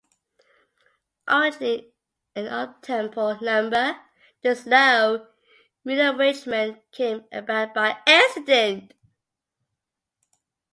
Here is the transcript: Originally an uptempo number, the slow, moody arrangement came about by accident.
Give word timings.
Originally 1.29 1.93
an 2.35 2.45
uptempo 2.45 3.39
number, 3.39 3.99
the 4.41 4.55
slow, 4.55 5.27
moody 5.83 6.01
arrangement 6.01 6.81
came 6.91 7.23
about 7.31 7.75
by 7.75 7.95
accident. 8.07 8.95